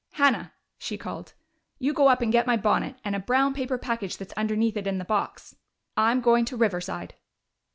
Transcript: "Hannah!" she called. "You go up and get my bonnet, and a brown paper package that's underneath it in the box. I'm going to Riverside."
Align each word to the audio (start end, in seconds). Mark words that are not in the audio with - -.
"Hannah!" 0.13 0.51
she 0.79 0.97
called. 0.97 1.35
"You 1.77 1.93
go 1.93 2.07
up 2.07 2.23
and 2.23 2.31
get 2.31 2.47
my 2.47 2.57
bonnet, 2.57 2.95
and 3.05 3.15
a 3.15 3.19
brown 3.19 3.53
paper 3.53 3.77
package 3.77 4.17
that's 4.17 4.33
underneath 4.33 4.75
it 4.75 4.87
in 4.87 4.97
the 4.97 5.05
box. 5.05 5.55
I'm 5.95 6.21
going 6.21 6.43
to 6.45 6.57
Riverside." 6.57 7.13